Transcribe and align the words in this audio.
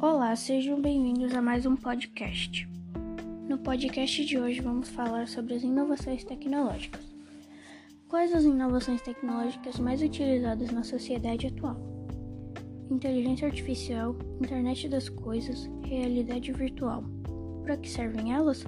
Olá, 0.00 0.36
sejam 0.36 0.80
bem-vindos 0.80 1.34
a 1.34 1.42
mais 1.42 1.66
um 1.66 1.74
podcast. 1.74 2.68
No 3.48 3.58
podcast 3.58 4.24
de 4.24 4.38
hoje 4.38 4.60
vamos 4.60 4.88
falar 4.90 5.26
sobre 5.26 5.54
as 5.54 5.64
inovações 5.64 6.22
tecnológicas. 6.22 7.04
Quais 8.06 8.32
as 8.32 8.44
inovações 8.44 9.02
tecnológicas 9.02 9.76
mais 9.80 10.00
utilizadas 10.00 10.70
na 10.70 10.84
sociedade 10.84 11.48
atual? 11.48 11.76
Inteligência 12.88 13.48
artificial, 13.48 14.14
internet 14.40 14.88
das 14.88 15.08
coisas, 15.08 15.68
realidade 15.82 16.52
virtual. 16.52 17.02
Para 17.64 17.76
que 17.76 17.90
servem 17.90 18.32
elas? 18.32 18.64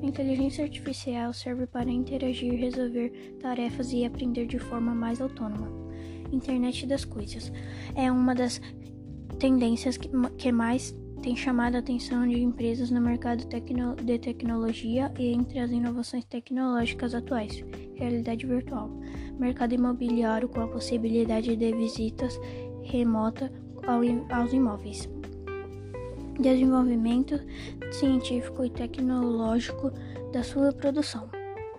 A 0.00 0.06
inteligência 0.06 0.62
artificial 0.62 1.32
serve 1.32 1.66
para 1.66 1.90
interagir, 1.90 2.54
resolver 2.54 3.36
tarefas 3.40 3.92
e 3.92 4.04
aprender 4.04 4.46
de 4.46 4.60
forma 4.60 4.94
mais 4.94 5.20
autônoma. 5.20 5.88
Internet 6.32 6.86
das 6.86 7.04
coisas 7.04 7.50
é 7.96 8.12
uma 8.12 8.32
das 8.32 8.60
tendências 9.38 9.96
que, 9.96 10.52
mais 10.52 10.94
tem 11.22 11.34
chamado 11.34 11.74
a 11.74 11.78
atenção 11.78 12.26
de 12.26 12.40
empresas 12.40 12.90
no 12.90 13.00
mercado 13.00 13.44
de 14.04 14.18
tecnologia 14.18 15.12
e 15.18 15.32
entre 15.32 15.58
as 15.58 15.70
inovações 15.70 16.24
tecnológicas 16.24 17.14
atuais, 17.14 17.64
realidade 17.94 18.46
virtual, 18.46 18.90
mercado 19.38 19.74
imobiliário 19.74 20.48
com 20.48 20.60
a 20.60 20.68
possibilidade 20.68 21.54
de 21.56 21.72
visitas 21.72 22.38
remota 22.82 23.52
ao, 23.86 24.00
aos 24.34 24.52
imóveis, 24.52 25.08
desenvolvimento 26.38 27.40
científico 27.90 28.64
e 28.64 28.70
tecnológico 28.70 29.90
da 30.32 30.42
sua 30.42 30.72
produção. 30.72 31.28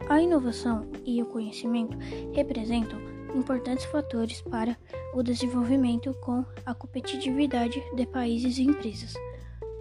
A 0.10 0.22
inovação 0.22 0.88
e 1.06 1.22
o 1.22 1.26
conhecimento 1.26 1.98
representam 2.34 3.00
importantes 3.36 3.86
fatores 3.86 4.42
para 4.42 4.78
o 5.14 5.24
desenvolvimento 5.24 6.14
com 6.22 6.46
a 6.66 6.74
competitividade 6.74 7.82
de 7.96 8.06
países 8.06 8.58
e 8.58 8.64
empresas. 8.64 9.14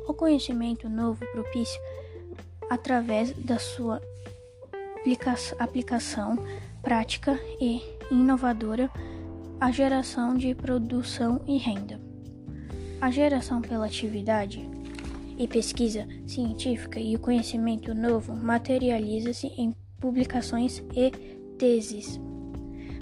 O 0.06 0.14
conhecimento 0.14 0.88
novo 0.88 1.24
propicia, 1.32 1.80
através 2.70 3.32
da 3.32 3.58
sua 3.58 4.00
aplicação 5.58 6.38
prática 6.82 7.38
e 7.60 7.82
inovadora, 8.10 8.90
a 9.60 9.70
geração 9.70 10.36
de 10.36 10.54
produção 10.54 11.40
e 11.46 11.56
renda. 11.58 12.00
A 13.00 13.10
geração 13.10 13.60
pela 13.60 13.86
atividade 13.86 14.68
e 15.38 15.46
pesquisa 15.46 16.06
científica 16.26 16.98
e 16.98 17.14
o 17.14 17.18
conhecimento 17.18 17.94
novo 17.94 18.34
materializa-se 18.34 19.46
em 19.56 19.74
publicações 20.00 20.82
e 20.94 21.10
teses 21.58 22.20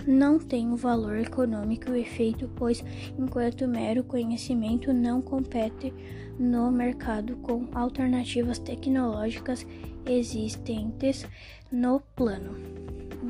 não 0.07 0.39
tem 0.39 0.73
o 0.73 0.77
valor 0.77 1.17
econômico 1.17 1.93
e 1.93 2.01
efeito, 2.01 2.51
pois 2.57 2.85
enquanto 3.19 3.67
mero 3.67 4.05
conhecimento 4.05 4.93
não 4.93 5.21
compete 5.21 5.93
no 6.39 6.71
mercado 6.71 7.37
com 7.37 7.67
alternativas 7.73 8.59
tecnológicas 8.59 9.67
existentes 10.07 11.27
no 11.73 12.01
plano 12.15 12.55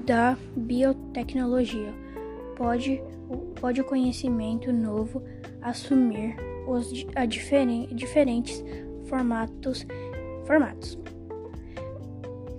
da 0.05 0.37
biotecnologia. 0.57 1.93
Pode, 2.57 3.03
pode 3.61 3.81
o 3.81 3.85
conhecimento 3.85 4.73
novo 4.73 5.23
assumir 5.63 6.37
os 6.67 7.07
a 7.15 7.25
diferen, 7.25 7.87
diferentes 7.95 8.63
formatos, 9.09 9.87
formatos 10.47 10.99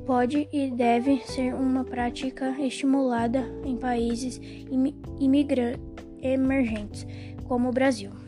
pode 0.08 0.48
e 0.54 0.72
deve 0.72 1.22
ser 1.26 1.54
uma 1.54 1.84
prática 1.84 2.56
estimulada 2.62 3.44
em 3.66 3.76
países 3.76 4.40
emergentes, 6.22 7.06
como 7.46 7.68
o 7.68 7.74
Brasil. 7.74 8.27